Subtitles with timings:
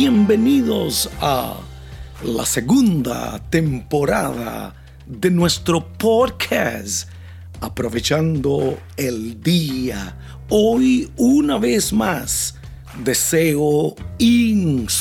[0.00, 1.56] Bienvenidos a
[2.22, 4.72] la segunda temporada
[5.04, 7.10] de nuestro podcast.
[7.60, 10.16] Aprovechando el día,
[10.50, 12.54] hoy una vez más
[13.02, 14.94] deseo inspirarte,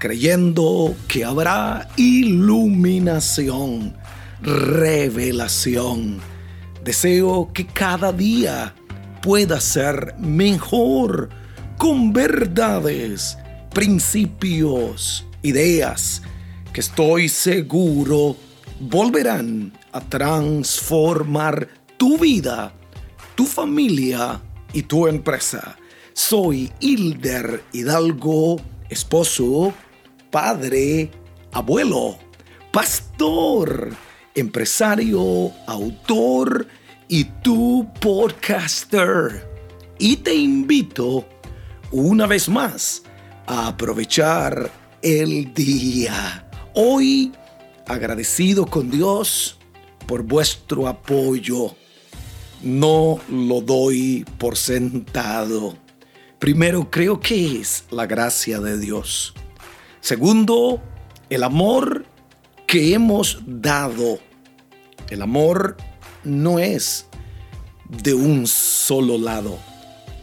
[0.00, 3.94] creyendo que habrá iluminación,
[4.42, 6.18] revelación.
[6.82, 8.74] Deseo que cada día
[9.22, 11.37] pueda ser mejor
[11.78, 13.38] con verdades,
[13.72, 16.20] principios, ideas
[16.72, 18.36] que estoy seguro
[18.80, 22.72] volverán a transformar tu vida,
[23.36, 24.42] tu familia
[24.72, 25.78] y tu empresa.
[26.12, 29.72] Soy Hilder Hidalgo, esposo,
[30.32, 31.12] padre,
[31.52, 32.18] abuelo,
[32.72, 33.90] pastor,
[34.34, 36.66] empresario, autor
[37.06, 39.46] y tu podcaster.
[40.00, 41.24] Y te invito
[41.90, 43.02] una vez más
[43.46, 44.70] a aprovechar
[45.02, 46.48] el día.
[46.74, 47.32] Hoy
[47.86, 49.58] agradecido con Dios
[50.06, 51.74] por vuestro apoyo.
[52.62, 55.76] No lo doy por sentado.
[56.38, 59.34] Primero, creo que es la gracia de Dios.
[60.00, 60.82] Segundo,
[61.30, 62.04] el amor
[62.66, 64.18] que hemos dado.
[65.10, 65.76] El amor
[66.22, 67.06] no es
[67.88, 69.58] de un solo lado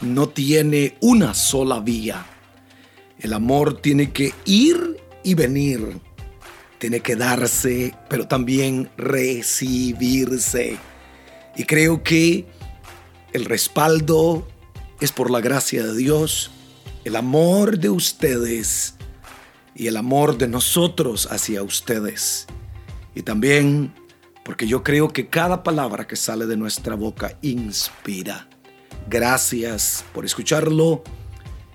[0.00, 2.26] no tiene una sola vía.
[3.18, 6.00] El amor tiene que ir y venir.
[6.78, 10.76] Tiene que darse, pero también recibirse.
[11.56, 12.46] Y creo que
[13.32, 14.46] el respaldo
[15.00, 16.50] es por la gracia de Dios,
[17.04, 18.94] el amor de ustedes
[19.74, 22.46] y el amor de nosotros hacia ustedes.
[23.14, 23.92] Y también
[24.46, 28.48] porque yo creo que cada palabra que sale de nuestra boca inspira.
[29.08, 31.04] Gracias por escucharlo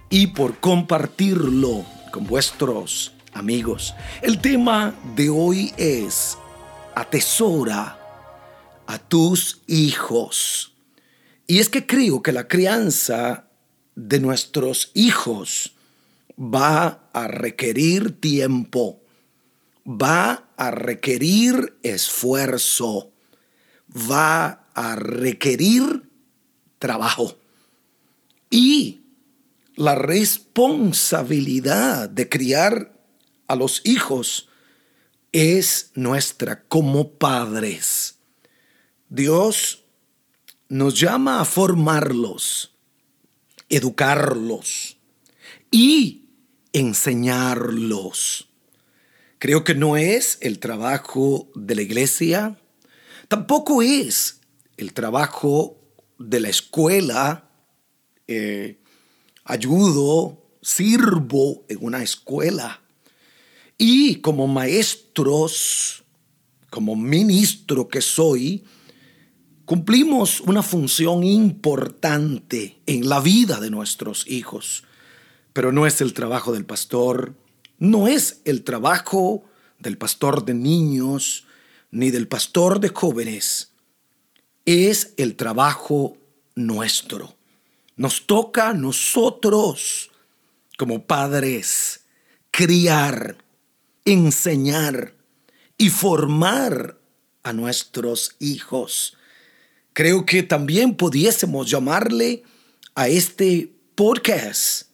[0.10, 3.94] y por compartirlo con vuestros amigos.
[4.22, 6.38] El tema de hoy es
[6.94, 7.98] atesora
[8.86, 10.74] a tus hijos.
[11.48, 13.48] Y es que creo que la crianza
[13.96, 15.74] de nuestros hijos
[16.38, 19.00] va a requerir tiempo,
[19.86, 23.14] va a requerir esfuerzo,
[23.90, 26.01] va a requerir
[26.82, 27.38] trabajo.
[28.50, 29.06] Y
[29.76, 33.00] la responsabilidad de criar
[33.48, 34.50] a los hijos
[35.32, 38.18] es nuestra como padres.
[39.08, 39.86] Dios
[40.68, 42.74] nos llama a formarlos,
[43.70, 44.98] educarlos
[45.70, 46.26] y
[46.74, 48.50] enseñarlos.
[49.38, 52.60] Creo que no es el trabajo de la iglesia,
[53.28, 54.42] tampoco es
[54.78, 55.81] el trabajo
[56.30, 57.50] de la escuela,
[58.28, 58.80] eh,
[59.44, 62.82] ayudo, sirvo en una escuela.
[63.78, 66.04] Y como maestros,
[66.70, 68.64] como ministro que soy,
[69.66, 74.84] cumplimos una función importante en la vida de nuestros hijos.
[75.54, 77.36] Pero no es el trabajo del pastor,
[77.78, 79.44] no es el trabajo
[79.80, 81.46] del pastor de niños,
[81.90, 83.71] ni del pastor de jóvenes
[84.66, 86.18] es el trabajo
[86.56, 87.36] nuestro.
[87.96, 90.12] Nos toca a nosotros,
[90.78, 92.02] como padres,
[92.52, 93.38] criar,
[94.06, 95.14] enseñar
[95.78, 96.98] y formar
[97.44, 99.18] a nuestros hijos.
[99.94, 102.44] Creo que también pudiésemos llamarle
[102.96, 104.88] a este podcast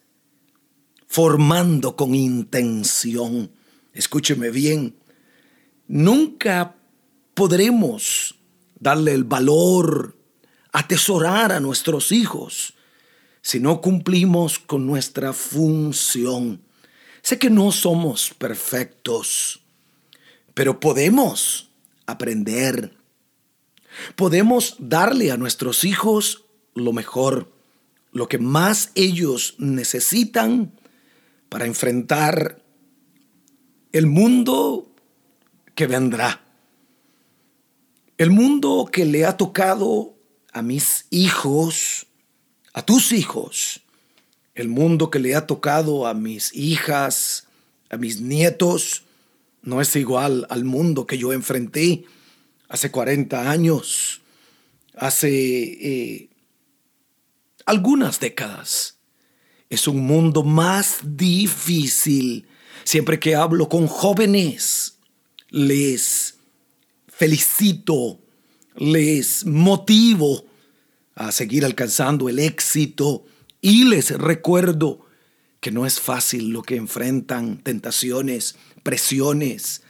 [1.08, 3.52] formando con intención.
[3.94, 4.96] Escúcheme bien,
[5.88, 6.76] nunca
[7.34, 8.37] podremos
[8.80, 10.16] darle el valor,
[10.72, 12.74] atesorar a nuestros hijos
[13.42, 16.62] si no cumplimos con nuestra función.
[17.22, 19.62] Sé que no somos perfectos,
[20.54, 21.70] pero podemos
[22.06, 22.94] aprender.
[24.16, 26.44] Podemos darle a nuestros hijos
[26.76, 27.52] lo mejor,
[28.12, 30.74] lo que más ellos necesitan
[31.50, 32.62] para enfrentar
[33.92, 34.92] el mundo
[35.74, 36.47] que vendrá.
[38.18, 40.16] El mundo que le ha tocado
[40.52, 42.08] a mis hijos,
[42.74, 43.82] a tus hijos,
[44.56, 47.48] el mundo que le ha tocado a mis hijas,
[47.92, 49.04] a mis nietos,
[49.62, 52.06] no es igual al mundo que yo enfrenté
[52.70, 54.22] hace 40 años,
[54.96, 56.30] hace eh,
[57.68, 58.98] algunas décadas.
[59.70, 62.48] Es un mundo más difícil.
[62.84, 64.98] Siempre que hablo con jóvenes,
[65.50, 66.27] les
[67.18, 68.20] felicito,
[68.76, 70.46] les motivo
[71.16, 73.26] a seguir alcanzando el éxito
[73.60, 75.08] y les recuerdo
[75.60, 79.82] que no es fácil lo que enfrentan, tentaciones, presiones.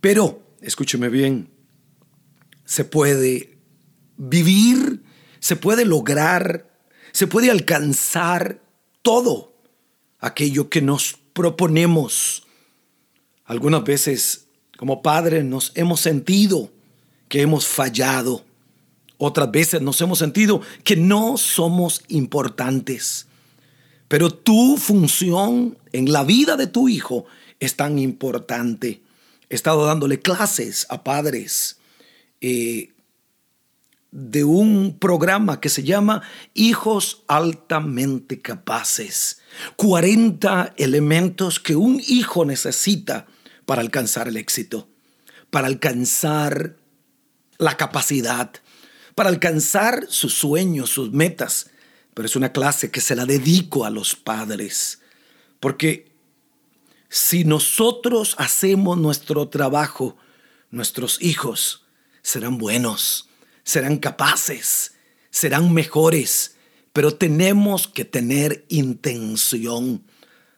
[0.00, 1.48] Pero, escúcheme bien,
[2.64, 3.60] se puede
[4.16, 5.04] vivir,
[5.38, 6.76] se puede lograr,
[7.12, 8.60] se puede alcanzar
[9.02, 9.56] todo
[10.18, 12.48] aquello que nos proponemos.
[13.44, 14.45] Algunas veces
[14.76, 16.70] como padres nos hemos sentido
[17.28, 18.44] que hemos fallado.
[19.18, 23.26] Otras veces nos hemos sentido que no somos importantes.
[24.08, 27.24] Pero tu función en la vida de tu hijo
[27.58, 29.02] es tan importante.
[29.48, 31.78] He estado dándole clases a padres
[32.40, 32.92] eh,
[34.10, 36.22] de un programa que se llama
[36.54, 39.40] Hijos altamente capaces.
[39.76, 43.26] 40 elementos que un hijo necesita
[43.66, 44.88] para alcanzar el éxito,
[45.50, 46.76] para alcanzar
[47.58, 48.52] la capacidad,
[49.14, 51.70] para alcanzar sus sueños, sus metas.
[52.14, 55.00] Pero es una clase que se la dedico a los padres,
[55.60, 56.12] porque
[57.08, 60.16] si nosotros hacemos nuestro trabajo,
[60.70, 61.84] nuestros hijos
[62.22, 63.28] serán buenos,
[63.64, 64.94] serán capaces,
[65.30, 66.56] serán mejores,
[66.92, 70.04] pero tenemos que tener intención.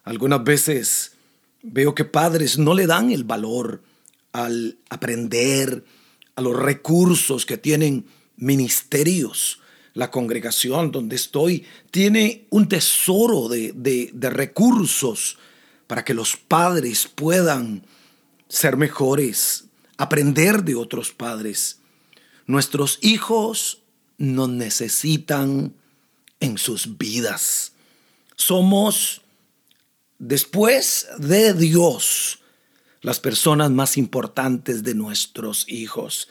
[0.05, 1.18] Algunas veces
[1.73, 3.83] veo que padres no le dan el valor
[4.33, 5.85] al aprender,
[6.37, 8.07] a los recursos que tienen
[8.37, 9.61] ministerios.
[9.95, 15.39] La congregación donde estoy tiene un tesoro de, de recursos
[15.89, 17.83] para que los padres puedan
[18.49, 19.65] ser mejores,
[19.97, 21.81] aprender de otros padres.
[22.47, 23.83] Nuestros hijos
[24.19, 25.75] nos necesitan
[26.41, 27.73] en sus vidas.
[28.37, 29.23] Somos,
[30.19, 32.41] después de Dios,
[33.01, 36.29] las personas más importantes de nuestros hijos.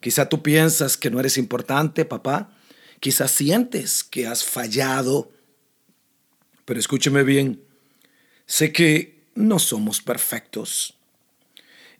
[0.00, 2.56] Quizá tú piensas que no eres importante, papá.
[3.00, 5.30] Quizá sientes que has fallado.
[6.64, 7.62] Pero escúcheme bien,
[8.46, 10.98] sé que no somos perfectos,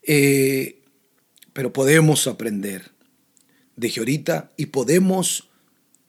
[0.02, 0.82] eh,
[1.52, 2.90] pero podemos aprender
[3.76, 5.48] de ahorita y podemos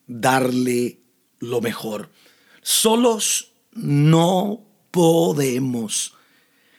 [0.08, 1.00] darle
[1.38, 2.10] lo mejor.
[2.62, 6.16] Solos no podemos.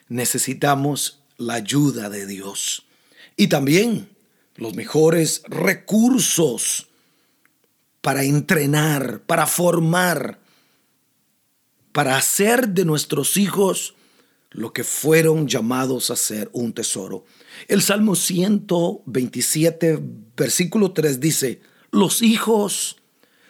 [0.07, 2.85] Necesitamos la ayuda de Dios
[3.35, 4.09] y también
[4.55, 6.87] los mejores recursos
[8.01, 10.39] para entrenar, para formar,
[11.91, 13.95] para hacer de nuestros hijos
[14.51, 17.25] lo que fueron llamados a ser un tesoro.
[17.67, 19.99] El Salmo 127,
[20.35, 21.61] versículo 3 dice,
[21.91, 22.97] los hijos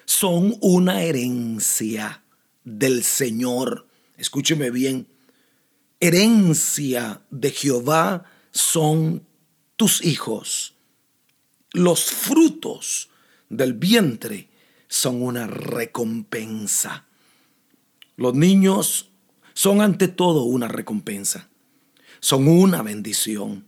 [0.06, 2.24] son una herencia
[2.64, 3.88] del Señor.
[4.22, 5.08] Escúcheme bien,
[6.00, 9.26] herencia de Jehová son
[9.78, 10.76] tus hijos.
[11.72, 13.10] Los frutos
[13.50, 14.48] del vientre
[14.88, 17.08] son una recompensa.
[18.16, 19.10] Los niños
[19.56, 21.50] son ante todo una recompensa.
[22.20, 23.66] Son una bendición.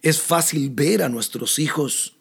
[0.00, 2.16] Es fácil ver a nuestros hijos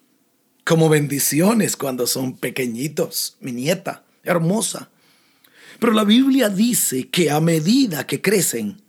[0.66, 3.38] como bendiciones cuando son pequeñitos.
[3.40, 4.90] Mi nieta, hermosa.
[5.84, 8.82] Pero la Biblia dice que a medida que crecen,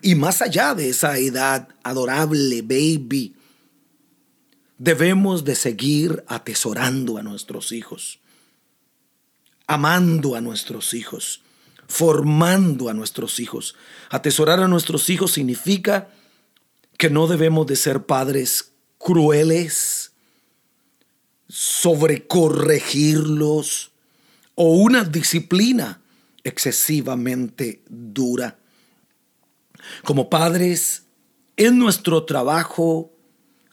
[0.00, 3.34] y más allá de esa edad adorable, baby,
[4.78, 8.20] debemos de seguir atesorando a nuestros hijos,
[9.66, 11.42] amando a nuestros hijos,
[11.88, 13.74] formando a nuestros hijos.
[14.08, 16.10] Atesorar a nuestros hijos significa
[16.96, 20.12] que no debemos de ser padres crueles,
[21.48, 23.90] sobrecorregirlos
[24.56, 26.00] o una disciplina
[26.42, 28.58] excesivamente dura.
[30.02, 31.04] Como padres,
[31.56, 33.12] es nuestro trabajo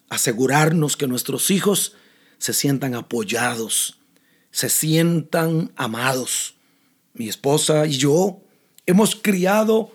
[0.10, 1.96] asegurarnos que nuestros hijos
[2.38, 3.98] se sientan apoyados,
[4.52, 6.56] se sientan amados.
[7.14, 8.42] Mi esposa y yo
[8.86, 9.92] hemos criado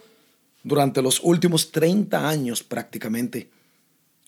[0.63, 3.51] durante los últimos 30 años prácticamente.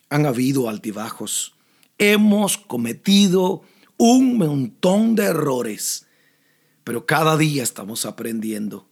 [0.09, 1.55] Han habido altibajos.
[1.99, 3.63] Hemos cometido
[3.97, 6.07] un montón de errores,
[6.91, 8.89] pero cada día estamos aprendiendo.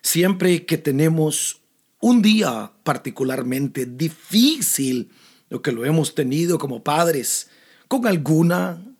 [0.00, 1.60] Siempre que tenemos
[1.98, 5.10] un día particularmente difícil,
[5.48, 7.50] lo que lo hemos tenido como padres,
[7.88, 8.94] con alguna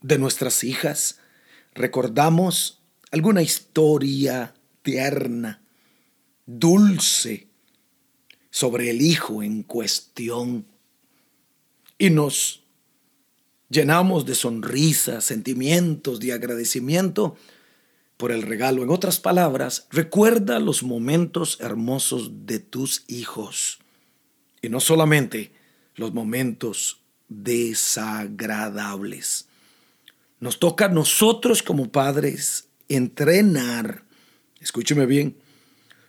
[0.00, 1.20] de nuestras hijas,
[1.72, 5.62] recordamos alguna historia tierna,
[6.44, 7.46] dulce,
[8.50, 10.66] sobre el hijo en cuestión
[11.96, 12.64] y nos
[13.70, 17.36] llenamos de sonrisas, sentimientos de agradecimiento
[18.16, 18.82] por el regalo.
[18.82, 23.78] En otras palabras, recuerda los momentos hermosos de tus hijos
[24.60, 25.52] y no solamente
[25.96, 29.46] los momentos desagradables.
[30.40, 34.02] Nos toca a nosotros como padres entrenar
[34.62, 35.36] Escúcheme bien.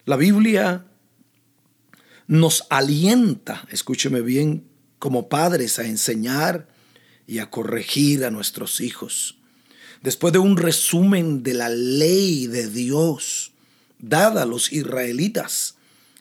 [0.06, 0.86] La Biblia
[2.28, 4.68] nos alienta, escúcheme bien,
[5.00, 6.68] como padres a enseñar
[7.26, 9.40] y a corregir a nuestros hijos.
[10.04, 13.54] Después de un resumen de la ley de Dios
[14.00, 15.78] dada a los israelitas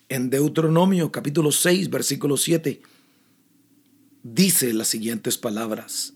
[0.08, 2.80] en Deuteronomio capítulo 6, versículo 7,
[4.22, 6.14] dice las siguientes palabras.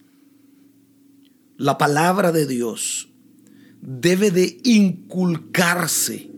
[1.56, 3.08] La palabra de Dios
[3.80, 6.30] debe de inculcarse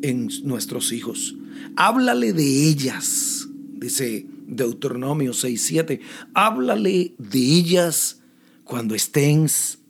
[0.00, 1.34] en nuestros hijos.
[1.76, 6.00] Háblale de ellas, dice Deuteronomio 6:7.
[6.32, 8.20] Háblale de ellas
[8.64, 9.81] cuando estés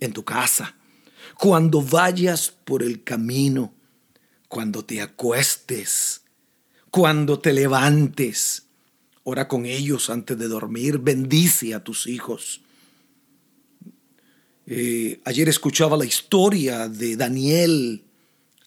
[0.00, 0.76] en tu casa,
[1.38, 3.72] cuando vayas por el camino,
[4.48, 6.22] cuando te acuestes,
[6.90, 8.64] cuando te levantes.
[9.24, 12.62] Ora con ellos antes de dormir, bendice a tus hijos.
[14.66, 18.04] Eh, ayer escuchaba la historia de Daniel,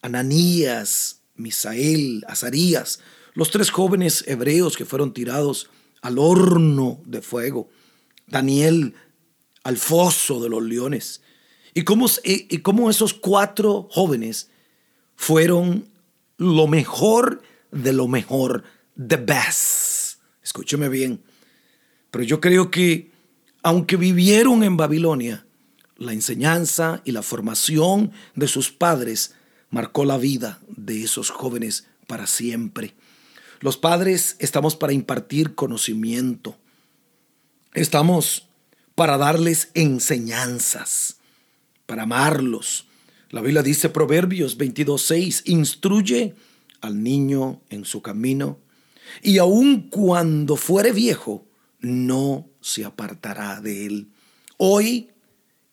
[0.02, 3.00] Ananías, Misael, Azarías,
[3.34, 5.70] los tres jóvenes hebreos que fueron tirados
[6.02, 7.70] al horno de fuego,
[8.28, 8.96] Daniel
[9.64, 11.22] al foso de los leones,
[11.74, 14.50] y cómo, esos cuatro jóvenes
[15.16, 15.90] fueron
[16.38, 17.42] lo mejor
[17.72, 18.64] de lo mejor,
[18.96, 20.20] the best.
[20.44, 21.22] Escúcheme bien.
[22.10, 23.12] Pero yo creo que,
[23.64, 25.46] aunque vivieron en Babilonia,
[25.96, 29.36] la enseñanza y la formación de sus padres
[29.70, 32.96] marcó la vida de esos jóvenes para siempre.
[33.62, 36.58] Los padres estamos para impartir conocimiento.
[37.74, 38.50] Estamos
[38.96, 41.18] para darles enseñanzas,
[41.86, 42.86] para amarlos.
[43.30, 46.36] La Biblia dice Proverbios 22:6, instruye
[46.82, 48.60] al niño en su camino
[49.22, 51.46] y aun cuando fuere viejo,
[51.80, 54.08] no se apartará de él.
[54.58, 55.10] Hoy,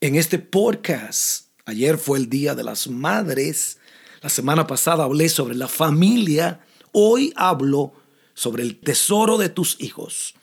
[0.00, 3.78] en este podcast, ayer fue el Día de las Madres,
[4.22, 6.60] la semana pasada hablé sobre la familia
[6.92, 7.92] Hoy hablo
[8.34, 10.34] sobre el tesoro de tus hijos.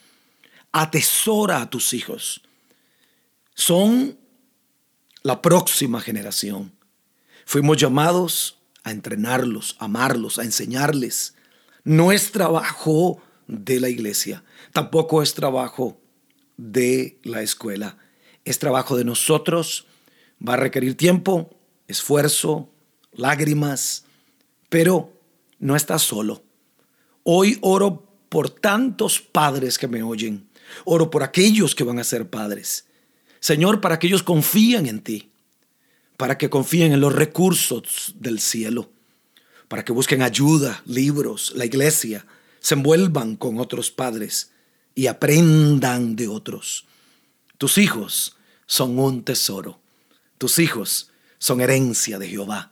[0.72, 2.41] Atesora a tus hijos.
[3.56, 4.20] Son
[5.24, 6.74] la próxima generación.
[7.46, 11.36] Fuimos llamados a entrenarlos, a amarlos, a enseñarles.
[11.84, 14.44] No es trabajo de la iglesia,
[14.74, 16.00] tampoco es trabajo
[16.58, 17.98] de la escuela.
[18.44, 19.88] Es trabajo de nosotros.
[20.46, 21.58] Va a requerir tiempo,
[21.88, 22.70] esfuerzo,
[23.14, 24.04] lágrimas,
[24.70, 25.14] pero
[25.60, 26.44] no estás solo.
[27.24, 30.50] Hoy oro por tantos padres que me oyen.
[30.84, 32.86] Oro por aquellos que van a ser padres.
[33.39, 35.30] Señor, para que ellos confíen en ti,
[36.18, 38.89] para que confíen en los recursos del cielo,
[39.68, 42.25] para que busquen ayuda, libros, la iglesia,
[42.60, 44.51] se envuelvan con otros padres
[44.96, 46.86] y aprendan de otros.
[47.58, 49.80] Tus hijos son un tesoro.
[50.38, 52.72] Tus hijos son herencia de Jehová.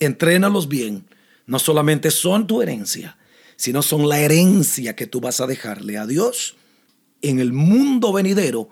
[0.00, 1.06] Entrénalos bien
[1.46, 3.18] no solamente son tu herencia,
[3.56, 6.56] sino son la herencia que tú vas a dejarle a Dios
[7.22, 8.70] en el mundo venidero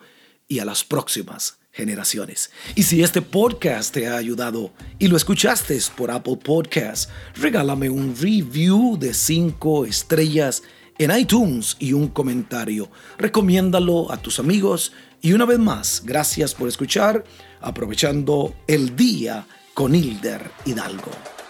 [0.52, 2.50] y a las próximas generaciones.
[2.74, 8.14] Y si este podcast te ha ayudado y lo escuchaste por Apple Podcast, regálame un
[8.14, 10.62] review de 5 estrellas
[10.98, 12.90] en iTunes y un comentario.
[13.16, 14.92] Recomiéndalo a tus amigos
[15.22, 17.24] y una vez más, gracias por escuchar,
[17.62, 21.41] aprovechando el día con Hilder Hidalgo.